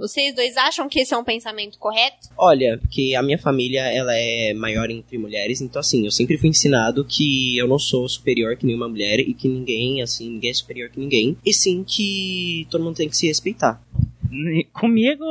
vocês 0.00 0.34
dois 0.34 0.56
acham 0.56 0.88
que 0.88 1.00
esse 1.00 1.12
é 1.12 1.16
um 1.16 1.22
pensamento 1.22 1.78
correto? 1.78 2.28
Olha, 2.36 2.78
porque 2.78 3.14
a 3.16 3.22
minha 3.22 3.38
família, 3.38 3.82
ela 3.82 4.14
é 4.14 4.54
maior 4.54 4.90
entre 4.90 5.18
mulheres, 5.18 5.60
então 5.60 5.78
assim, 5.78 6.04
eu 6.04 6.10
sempre 6.10 6.38
fui 6.38 6.48
ensinado 6.48 7.04
que 7.04 7.56
eu 7.58 7.68
não 7.68 7.78
sou 7.78 8.08
superior 8.08 8.56
que 8.56 8.66
nenhuma 8.66 8.88
mulher 8.88 9.20
e 9.20 9.34
que 9.34 9.46
ninguém, 9.46 10.02
assim, 10.02 10.30
ninguém 10.30 10.50
é 10.50 10.54
superior 10.54 10.88
que 10.88 10.98
ninguém. 10.98 11.36
E 11.44 11.52
sim 11.52 11.84
que 11.86 12.66
todo 12.70 12.82
mundo 12.82 12.96
tem 12.96 13.08
que 13.08 13.16
se 13.16 13.26
respeitar. 13.26 13.80
Comigo, 14.72 15.24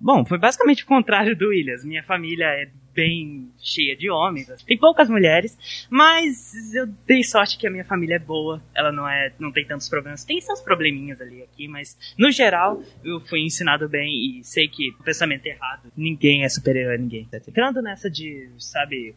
bom, 0.00 0.24
foi 0.24 0.38
basicamente 0.38 0.84
o 0.84 0.86
contrário 0.86 1.36
do 1.36 1.48
Williams. 1.48 1.84
Minha 1.84 2.04
família 2.04 2.44
é 2.44 2.68
bem 2.94 3.50
cheia 3.58 3.96
de 3.96 4.10
homens, 4.10 4.48
tem 4.66 4.76
poucas 4.76 5.08
mulheres, 5.08 5.86
mas 5.88 6.74
eu 6.74 6.86
dei 7.06 7.22
sorte 7.22 7.58
que 7.58 7.66
a 7.66 7.70
minha 7.70 7.84
família 7.84 8.16
é 8.16 8.18
boa. 8.18 8.62
Ela 8.74 8.92
não 8.92 9.08
é, 9.08 9.32
não 9.38 9.52
tem 9.52 9.66
tantos 9.66 9.88
problemas. 9.88 10.24
Tem 10.24 10.40
seus 10.40 10.60
probleminhas 10.60 11.20
ali 11.20 11.42
aqui, 11.42 11.68
mas 11.68 11.96
no 12.18 12.30
geral 12.30 12.82
eu 13.04 13.20
fui 13.20 13.40
ensinado 13.40 13.88
bem 13.88 14.38
e 14.38 14.44
sei 14.44 14.68
que 14.68 14.90
o 14.90 15.02
pensamento 15.02 15.46
é 15.46 15.50
errado. 15.50 15.92
Ninguém 15.96 16.44
é 16.44 16.48
superior 16.48 16.94
a 16.94 16.98
ninguém. 16.98 17.28
Entrando 17.32 17.82
nessa 17.82 18.10
de, 18.10 18.48
sabe, 18.58 19.14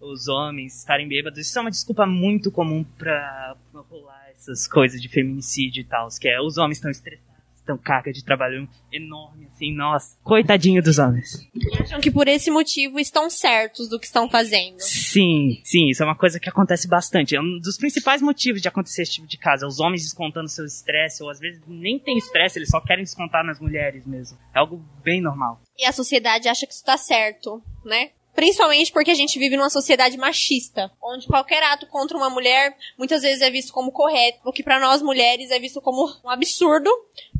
os 0.00 0.28
homens 0.28 0.78
estarem 0.78 1.08
bêbados, 1.08 1.38
isso 1.38 1.58
é 1.58 1.62
uma 1.62 1.70
desculpa 1.70 2.06
muito 2.06 2.50
comum 2.50 2.84
pra 2.84 3.56
rolar 3.72 4.26
essas 4.30 4.68
coisas 4.68 5.00
de 5.00 5.08
feminicídio 5.08 5.80
e 5.80 5.84
tal, 5.84 6.08
que 6.20 6.28
é 6.28 6.40
os 6.40 6.58
homens 6.58 6.78
estão 6.78 6.90
estressados, 6.90 7.25
tão 7.66 7.76
carga 7.76 8.12
de 8.12 8.24
trabalho 8.24 8.68
enorme, 8.92 9.48
assim, 9.52 9.74
nossa. 9.74 10.16
Coitadinho 10.22 10.82
dos 10.82 10.98
homens. 10.98 11.46
Acham 11.80 12.00
que 12.00 12.10
por 12.10 12.28
esse 12.28 12.50
motivo 12.50 12.98
estão 12.98 13.28
certos 13.28 13.88
do 13.88 13.98
que 13.98 14.06
estão 14.06 14.30
fazendo. 14.30 14.78
Sim, 14.78 15.60
sim, 15.64 15.88
isso 15.90 16.02
é 16.02 16.06
uma 16.06 16.16
coisa 16.16 16.38
que 16.38 16.48
acontece 16.48 16.88
bastante. 16.88 17.36
É 17.36 17.40
um 17.40 17.58
dos 17.58 17.76
principais 17.76 18.22
motivos 18.22 18.62
de 18.62 18.68
acontecer 18.68 19.02
esse 19.02 19.12
tipo 19.12 19.26
de 19.26 19.36
caso. 19.36 19.64
É 19.64 19.68
os 19.68 19.80
homens 19.80 20.02
descontando 20.02 20.48
seu 20.48 20.64
estresse, 20.64 21.22
ou 21.22 21.28
às 21.28 21.40
vezes 21.40 21.60
nem 21.66 21.98
tem 21.98 22.16
estresse, 22.16 22.58
eles 22.58 22.70
só 22.70 22.80
querem 22.80 23.04
descontar 23.04 23.44
nas 23.44 23.60
mulheres 23.60 24.06
mesmo. 24.06 24.38
É 24.54 24.58
algo 24.58 24.82
bem 25.02 25.20
normal. 25.20 25.60
E 25.78 25.84
a 25.84 25.92
sociedade 25.92 26.48
acha 26.48 26.66
que 26.66 26.72
isso 26.72 26.84
tá 26.84 26.96
certo, 26.96 27.62
né? 27.84 28.10
Principalmente 28.36 28.92
porque 28.92 29.10
a 29.10 29.14
gente 29.14 29.38
vive 29.38 29.56
numa 29.56 29.70
sociedade 29.70 30.18
machista, 30.18 30.92
onde 31.02 31.26
qualquer 31.26 31.62
ato 31.62 31.86
contra 31.86 32.16
uma 32.16 32.28
mulher 32.28 32.76
muitas 32.98 33.22
vezes 33.22 33.40
é 33.40 33.50
visto 33.50 33.72
como 33.72 33.90
correto, 33.90 34.38
o 34.44 34.52
que 34.52 34.62
pra 34.62 34.78
nós 34.78 35.00
mulheres 35.00 35.50
é 35.50 35.58
visto 35.58 35.80
como 35.80 36.06
um 36.22 36.28
absurdo, 36.28 36.90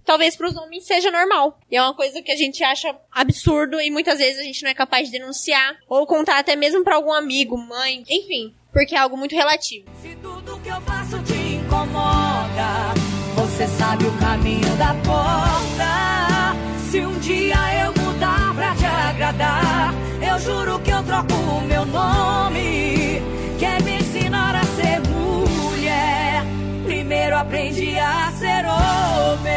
talvez 0.06 0.36
pros 0.36 0.56
homens 0.56 0.86
seja 0.86 1.10
normal. 1.10 1.58
E 1.70 1.76
é 1.76 1.82
uma 1.82 1.92
coisa 1.92 2.22
que 2.22 2.32
a 2.32 2.36
gente 2.36 2.64
acha 2.64 2.96
absurdo 3.12 3.78
e 3.78 3.90
muitas 3.90 4.18
vezes 4.18 4.40
a 4.40 4.44
gente 4.44 4.62
não 4.62 4.70
é 4.70 4.74
capaz 4.74 5.10
de 5.10 5.18
denunciar 5.18 5.76
ou 5.86 6.06
contar 6.06 6.38
até 6.38 6.56
mesmo 6.56 6.82
pra 6.82 6.94
algum 6.96 7.12
amigo, 7.12 7.58
mãe, 7.58 8.02
enfim, 8.08 8.54
porque 8.72 8.94
é 8.94 8.98
algo 8.98 9.18
muito 9.18 9.34
relativo. 9.34 9.86
Se 10.00 10.16
tudo 10.16 10.58
que 10.60 10.70
eu 10.70 10.80
faço 10.80 11.22
te 11.24 11.34
incomoda, 11.56 12.94
você 13.34 13.66
sabe 13.66 14.06
o 14.06 14.18
caminho 14.18 14.74
da 14.78 14.94
porta. 15.04 16.56
Se 16.90 17.00
um 17.00 17.18
dia 17.18 17.84
eu 17.84 17.95
mudar 18.16 18.54
pra 18.54 18.74
te 18.74 18.86
agradar, 18.86 19.92
eu 20.26 20.38
juro 20.38 20.80
que 20.80 20.90
eu 20.90 21.04
troco 21.04 21.34
o 21.34 21.60
meu 21.60 21.84
nome. 21.84 23.20
Quer 23.58 23.82
me 23.82 23.98
ensinar 23.98 24.56
a 24.56 24.64
ser 24.64 25.02
mulher? 25.10 26.42
Primeiro 26.84 27.36
aprendi 27.36 27.98
a 27.98 28.32
ser 28.32 28.64
homem. 28.64 29.56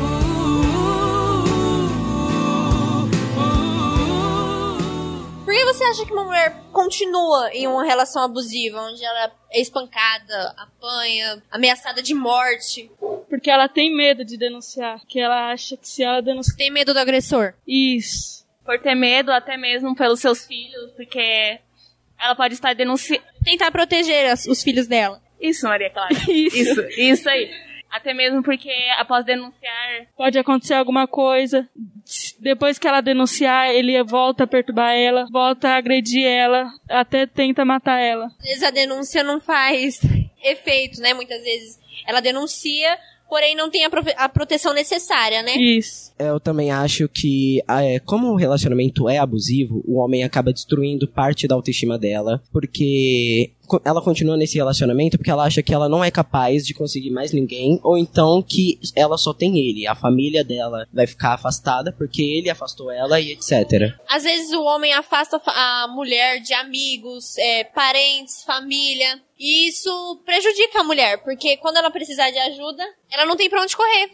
Uh, 0.00 1.44
uh, 1.60 3.04
uh. 3.38 4.74
Por 5.44 5.54
que 5.54 5.64
você 5.66 5.84
acha 5.84 6.04
que 6.04 6.12
uma 6.12 6.24
mulher 6.24 6.60
continua 6.72 7.50
em 7.52 7.68
uma 7.68 7.84
relação 7.84 8.24
abusiva, 8.24 8.80
onde 8.80 9.04
ela 9.04 9.30
é 9.52 9.60
espancada, 9.60 10.52
apanha, 10.58 11.40
ameaçada 11.50 12.02
de 12.02 12.12
morte? 12.12 12.90
Porque 13.36 13.50
ela 13.50 13.68
tem 13.68 13.94
medo 13.94 14.24
de 14.24 14.36
denunciar. 14.38 15.00
Que 15.06 15.20
ela 15.20 15.50
acha 15.52 15.76
que 15.76 15.86
se 15.88 16.02
ela 16.02 16.20
denunciar. 16.22 16.56
Tem 16.56 16.70
medo 16.70 16.94
do 16.94 16.98
agressor? 16.98 17.52
Isso. 17.66 18.46
Por 18.64 18.78
ter 18.80 18.94
medo, 18.94 19.30
até 19.30 19.56
mesmo 19.56 19.94
pelos 19.94 20.20
seus 20.20 20.46
filhos, 20.46 20.90
porque 20.96 21.58
ela 22.18 22.34
pode 22.34 22.54
estar 22.54 22.74
denunciando. 22.74 23.22
Tentar 23.44 23.70
proteger 23.70 24.30
as- 24.30 24.46
os 24.46 24.62
filhos 24.62 24.86
dela. 24.86 25.20
Isso, 25.40 25.66
Maria 25.68 25.90
Clara. 25.90 26.12
Isso. 26.28 26.56
Isso, 26.56 26.80
isso 26.98 27.28
aí. 27.28 27.50
Até 27.90 28.12
mesmo 28.12 28.42
porque 28.42 28.70
após 28.98 29.24
denunciar, 29.24 30.06
Pode 30.16 30.38
acontecer 30.38 30.74
alguma 30.74 31.06
coisa. 31.06 31.68
Depois 32.40 32.78
que 32.78 32.86
ela 32.88 33.00
denunciar, 33.00 33.70
ele 33.70 34.02
volta 34.02 34.44
a 34.44 34.46
perturbar 34.46 34.92
ela, 34.94 35.26
volta 35.30 35.68
a 35.68 35.76
agredir 35.76 36.26
ela, 36.26 36.70
até 36.88 37.26
tenta 37.26 37.64
matar 37.64 38.00
ela. 38.00 38.26
Às 38.40 38.44
vezes 38.48 38.62
a 38.64 38.70
denúncia 38.70 39.22
não 39.22 39.38
faz 39.40 40.00
efeito, 40.42 41.00
né? 41.00 41.14
Muitas 41.14 41.42
vezes 41.42 41.78
ela 42.06 42.20
denuncia, 42.20 42.98
porém 43.28 43.54
não 43.56 43.70
tem 43.70 43.84
a, 43.84 43.90
profe- 43.90 44.14
a 44.16 44.28
proteção 44.28 44.72
necessária, 44.72 45.42
né? 45.42 45.54
Isso. 45.56 46.12
Eu 46.18 46.40
também 46.40 46.70
acho 46.70 47.08
que, 47.08 47.60
ah, 47.68 47.82
é, 47.84 47.98
como 47.98 48.28
o 48.28 48.36
relacionamento 48.36 49.08
é 49.08 49.18
abusivo, 49.18 49.82
o 49.86 49.98
homem 49.98 50.24
acaba 50.24 50.52
destruindo 50.52 51.06
parte 51.06 51.46
da 51.46 51.54
autoestima 51.54 51.98
dela, 51.98 52.42
porque 52.52 53.50
ela 53.84 54.02
continua 54.02 54.36
nesse 54.36 54.56
relacionamento 54.56 55.16
porque 55.18 55.30
ela 55.30 55.44
acha 55.44 55.62
que 55.62 55.72
ela 55.74 55.88
não 55.88 56.02
é 56.04 56.10
capaz 56.10 56.64
de 56.66 56.74
conseguir 56.74 57.10
mais 57.10 57.32
ninguém, 57.32 57.80
ou 57.82 57.96
então 57.98 58.42
que 58.42 58.78
ela 58.94 59.16
só 59.18 59.32
tem 59.32 59.58
ele, 59.58 59.86
a 59.86 59.94
família 59.94 60.44
dela 60.44 60.86
vai 60.92 61.06
ficar 61.06 61.34
afastada 61.34 61.92
porque 61.92 62.22
ele 62.22 62.50
afastou 62.50 62.90
ela 62.90 63.20
e 63.20 63.32
etc. 63.32 63.94
Às 64.08 64.22
vezes 64.24 64.52
o 64.52 64.62
homem 64.62 64.92
afasta 64.92 65.38
fa- 65.38 65.52
a 65.52 65.88
mulher 65.88 66.40
de 66.40 66.52
amigos, 66.54 67.36
é, 67.38 67.64
parentes, 67.64 68.42
família. 68.44 69.20
E 69.38 69.68
isso 69.68 70.20
prejudica 70.24 70.80
a 70.80 70.84
mulher, 70.84 71.22
porque 71.22 71.58
quando 71.58 71.76
ela 71.76 71.90
precisar 71.90 72.30
de 72.30 72.38
ajuda, 72.38 72.82
ela 73.12 73.26
não 73.26 73.36
tem 73.36 73.50
pra 73.50 73.62
onde 73.62 73.76
correr. 73.76 74.10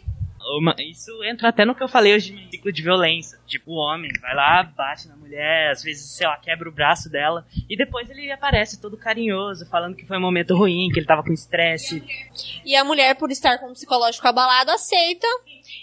Uma- 0.57 0.75
isso 0.79 1.23
entra 1.23 1.49
até 1.49 1.65
no 1.65 1.73
que 1.75 1.83
eu 1.83 1.87
falei 1.87 2.13
hoje 2.15 2.33
de 2.33 2.51
ciclo 2.51 2.71
de 2.71 2.81
violência. 2.81 3.39
Tipo, 3.47 3.71
o 3.71 3.75
homem 3.75 4.11
vai 4.21 4.35
lá, 4.35 4.63
bate 4.63 5.07
na 5.07 5.15
mulher, 5.15 5.71
às 5.71 5.81
vezes, 5.83 6.15
sei 6.15 6.27
lá, 6.27 6.37
quebra 6.37 6.67
o 6.67 6.71
braço 6.71 7.09
dela, 7.09 7.45
e 7.69 7.77
depois 7.77 8.09
ele 8.09 8.31
aparece 8.31 8.79
todo 8.81 8.97
carinhoso, 8.97 9.65
falando 9.69 9.95
que 9.95 10.05
foi 10.05 10.17
um 10.17 10.21
momento 10.21 10.55
ruim, 10.55 10.89
que 10.91 10.99
ele 10.99 11.05
tava 11.05 11.23
com 11.23 11.31
estresse. 11.33 12.03
E 12.65 12.75
a 12.75 12.83
mulher, 12.83 13.15
por 13.15 13.31
estar 13.31 13.57
com 13.59 13.67
o 13.69 13.73
psicológico 13.73 14.27
abalado, 14.27 14.71
aceita. 14.71 15.27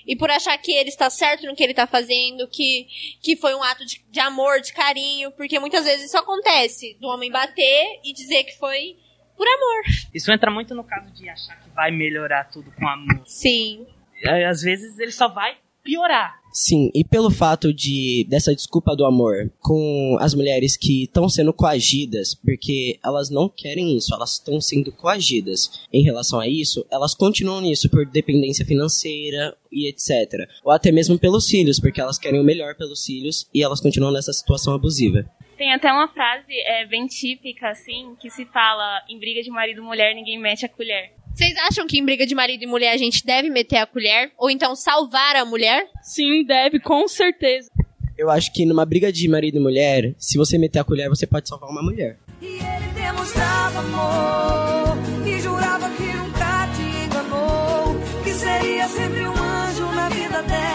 E 0.06 0.14
por 0.14 0.30
achar 0.30 0.56
que 0.58 0.72
ele 0.72 0.88
está 0.88 1.08
certo 1.08 1.46
no 1.46 1.54
que 1.54 1.62
ele 1.62 1.72
está 1.72 1.86
fazendo, 1.86 2.46
que, 2.48 2.86
que 3.22 3.36
foi 3.36 3.54
um 3.54 3.62
ato 3.62 3.84
de, 3.84 4.02
de 4.10 4.20
amor, 4.20 4.60
de 4.60 4.72
carinho. 4.72 5.30
Porque 5.32 5.58
muitas 5.58 5.84
vezes 5.84 6.06
isso 6.06 6.18
acontece, 6.18 6.96
do 7.00 7.08
homem 7.08 7.30
bater 7.30 8.00
e 8.04 8.12
dizer 8.12 8.44
que 8.44 8.58
foi 8.58 8.96
por 9.36 9.46
amor. 9.46 9.82
Isso 10.14 10.30
entra 10.30 10.50
muito 10.50 10.74
no 10.74 10.84
caso 10.84 11.10
de 11.14 11.28
achar 11.28 11.58
que 11.62 11.70
vai 11.70 11.90
melhorar 11.90 12.44
tudo 12.44 12.70
com 12.72 12.86
amor. 12.86 13.22
Sim. 13.24 13.86
Aí, 14.26 14.44
Às 14.44 14.62
vezes 14.62 14.98
ele 14.98 15.12
só 15.12 15.28
vai 15.28 15.56
piorar. 15.82 16.40
Sim, 16.52 16.90
e 16.92 17.04
pelo 17.04 17.30
fato 17.30 17.72
de 17.72 18.26
dessa 18.28 18.54
desculpa 18.54 18.96
do 18.96 19.04
amor 19.04 19.52
com 19.60 20.16
as 20.20 20.34
mulheres 20.34 20.76
que 20.76 21.04
estão 21.04 21.28
sendo 21.28 21.52
coagidas, 21.52 22.34
porque 22.34 22.98
elas 23.04 23.30
não 23.30 23.48
querem 23.48 23.96
isso, 23.96 24.12
elas 24.12 24.32
estão 24.32 24.60
sendo 24.60 24.90
coagidas. 24.90 25.86
Em 25.92 26.02
relação 26.02 26.40
a 26.40 26.48
isso, 26.48 26.84
elas 26.90 27.14
continuam 27.14 27.60
nisso 27.60 27.88
por 27.88 28.04
dependência 28.04 28.66
financeira 28.66 29.56
e 29.70 29.88
etc. 29.88 30.48
Ou 30.64 30.72
até 30.72 30.90
mesmo 30.90 31.18
pelos 31.18 31.46
filhos, 31.46 31.78
porque 31.78 32.00
elas 32.00 32.18
querem 32.18 32.40
o 32.40 32.44
melhor 32.44 32.74
pelos 32.74 33.04
filhos 33.04 33.48
e 33.54 33.62
elas 33.62 33.80
continuam 33.80 34.12
nessa 34.12 34.32
situação 34.32 34.74
abusiva. 34.74 35.24
tem 35.56 35.72
até 35.72 35.92
uma 35.92 36.08
frase 36.08 36.52
é, 36.66 36.84
bem 36.86 37.06
típica, 37.06 37.68
assim, 37.68 38.16
que 38.18 38.28
se 38.28 38.44
fala 38.46 39.02
em 39.08 39.18
briga 39.20 39.40
de 39.42 39.50
marido 39.50 39.80
e 39.80 39.84
mulher, 39.84 40.14
ninguém 40.14 40.38
mete 40.40 40.66
a 40.66 40.68
colher. 40.68 41.12
Vocês 41.40 41.56
acham 41.56 41.86
que 41.86 41.98
em 41.98 42.04
briga 42.04 42.26
de 42.26 42.34
marido 42.34 42.64
e 42.64 42.66
mulher 42.66 42.92
a 42.92 42.98
gente 42.98 43.24
deve 43.24 43.48
meter 43.48 43.78
a 43.78 43.86
colher? 43.86 44.30
Ou 44.36 44.50
então 44.50 44.76
salvar 44.76 45.36
a 45.36 45.44
mulher? 45.46 45.88
Sim, 46.02 46.44
deve, 46.44 46.78
com 46.78 47.08
certeza. 47.08 47.70
Eu 48.18 48.28
acho 48.28 48.52
que 48.52 48.66
numa 48.66 48.84
briga 48.84 49.10
de 49.10 49.26
marido 49.26 49.56
e 49.56 49.58
mulher, 49.58 50.14
se 50.18 50.36
você 50.36 50.58
meter 50.58 50.80
a 50.80 50.84
colher, 50.84 51.08
você 51.08 51.26
pode 51.26 51.48
salvar 51.48 51.70
uma 51.70 51.82
mulher. 51.82 52.18
E 52.42 52.44
ele 52.44 52.92
demonstrava 52.94 53.78
amor 53.78 54.98
e 55.26 55.40
jurava 55.40 55.88
que 55.96 56.02
nunca 56.12 56.68
te 56.76 57.06
enganou, 57.06 57.98
que 58.22 58.34
seria 58.34 58.86
sempre 58.86 59.26
um 59.26 59.32
anjo 59.32 59.86
na 59.94 60.10
vida 60.10 60.42
dela, 60.42 60.69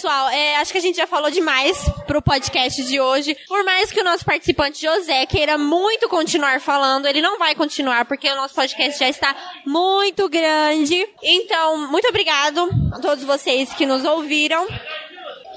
pessoal, 0.00 0.30
é, 0.30 0.56
acho 0.56 0.72
que 0.72 0.78
a 0.78 0.80
gente 0.80 0.96
já 0.96 1.06
falou 1.06 1.30
demais 1.30 1.76
pro 2.06 2.22
podcast 2.22 2.82
de 2.84 2.98
hoje. 2.98 3.36
Por 3.46 3.62
mais 3.64 3.92
que 3.92 4.00
o 4.00 4.04
nosso 4.04 4.24
participante 4.24 4.80
José 4.80 5.26
queira 5.26 5.58
muito 5.58 6.08
continuar 6.08 6.58
falando, 6.58 7.04
ele 7.04 7.20
não 7.20 7.38
vai 7.38 7.54
continuar 7.54 8.06
porque 8.06 8.26
o 8.26 8.34
nosso 8.34 8.54
podcast 8.54 8.98
já 8.98 9.10
está 9.10 9.36
muito 9.66 10.26
grande. 10.26 11.06
Então, 11.22 11.86
muito 11.90 12.08
obrigado 12.08 12.66
a 12.94 12.98
todos 12.98 13.24
vocês 13.24 13.74
que 13.74 13.84
nos 13.84 14.02
ouviram. 14.06 14.66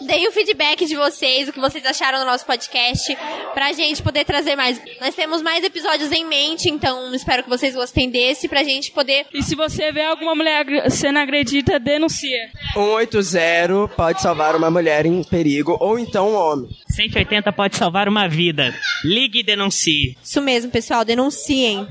Deem 0.05 0.27
o 0.27 0.31
feedback 0.31 0.85
de 0.85 0.95
vocês, 0.95 1.47
o 1.47 1.53
que 1.53 1.59
vocês 1.59 1.85
acharam 1.85 2.19
do 2.19 2.25
nosso 2.25 2.45
podcast, 2.45 3.17
pra 3.53 3.71
gente 3.71 4.01
poder 4.03 4.25
trazer 4.25 4.55
mais. 4.55 4.81
Nós 4.99 5.15
temos 5.15 5.41
mais 5.41 5.63
episódios 5.63 6.11
em 6.11 6.25
mente, 6.25 6.69
então 6.69 7.13
espero 7.15 7.43
que 7.43 7.49
vocês 7.49 7.73
gostem 7.73 8.09
desse, 8.09 8.49
pra 8.49 8.63
gente 8.63 8.91
poder 8.91 9.25
E 9.33 9.41
se 9.41 9.55
você 9.55 9.91
vê 9.91 10.03
alguma 10.03 10.35
mulher 10.35 10.65
sendo 10.91 11.19
agredida, 11.19 11.79
denuncia. 11.79 12.49
180 12.73 13.87
pode 13.95 14.21
salvar 14.21 14.55
uma 14.55 14.69
mulher 14.69 15.05
em 15.05 15.23
perigo, 15.23 15.77
ou 15.79 15.97
então 15.97 16.31
um 16.31 16.35
homem. 16.35 16.69
180 16.89 17.51
pode 17.53 17.77
salvar 17.77 18.09
uma 18.09 18.27
vida. 18.27 18.73
Ligue 19.03 19.39
e 19.39 19.43
denuncie. 19.43 20.17
Isso 20.23 20.41
mesmo, 20.41 20.69
pessoal, 20.71 21.05
denunciem. 21.05 21.87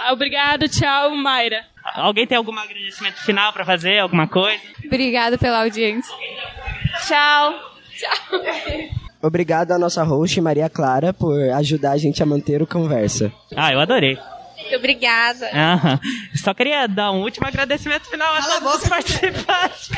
Ah, 0.00 0.12
Obrigado, 0.12 0.68
tchau, 0.68 1.14
Mayra. 1.16 1.64
Alguém 1.94 2.26
tem 2.26 2.36
algum 2.36 2.56
agradecimento 2.58 3.22
final 3.24 3.52
pra 3.52 3.64
fazer? 3.64 3.98
Alguma 3.98 4.28
coisa? 4.28 4.60
Obrigada 4.84 5.36
pela 5.38 5.62
audiência. 5.62 6.14
Tchau! 7.10 7.54
Obrigado 9.20 9.72
à 9.72 9.78
nossa 9.78 10.04
host, 10.04 10.40
Maria 10.40 10.70
Clara, 10.70 11.12
por 11.12 11.36
ajudar 11.50 11.92
a 11.92 11.98
gente 11.98 12.22
a 12.22 12.26
manter 12.26 12.62
o 12.62 12.66
conversa. 12.66 13.32
Ah, 13.56 13.72
eu 13.72 13.80
adorei. 13.80 14.16
Muito 14.56 14.76
obrigada. 14.76 15.50
Aham. 15.52 16.00
Só 16.36 16.54
queria 16.54 16.86
dar 16.86 17.10
um 17.10 17.22
último 17.22 17.48
agradecimento 17.48 18.08
final 18.08 18.32
a 18.32 18.42
todos 18.42 18.82
os 18.82 18.88
participantes. 18.88 19.90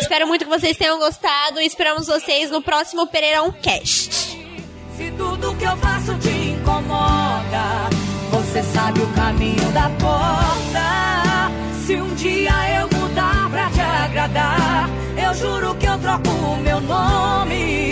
Espero 0.00 0.26
muito 0.26 0.44
que 0.44 0.50
vocês 0.50 0.76
tenham 0.76 0.98
gostado 0.98 1.60
e 1.60 1.66
esperamos 1.66 2.08
vocês 2.08 2.50
no 2.50 2.60
próximo 2.60 3.06
Pereirão 3.06 3.52
Cast. 3.52 4.36
Se 4.96 5.10
tudo 5.16 5.56
que 5.56 5.64
eu 5.64 5.76
faço 5.76 6.18
te 6.18 6.28
incomoda, 6.28 7.88
você 8.30 8.62
sabe 8.64 9.00
o 9.00 9.06
caminho 9.14 9.70
da 9.72 9.88
porta. 9.90 11.50
Se 11.86 11.94
um 11.94 12.14
dia 12.16 12.80
eu 12.80 12.88
mudar 12.98 13.48
pra 13.50 13.70
te 13.70 13.80
agradar, 13.80 14.61
troco 16.20 16.30
o 16.30 16.56
meu 16.58 16.80
nome. 16.80 17.91